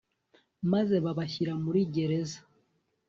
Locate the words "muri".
1.63-1.79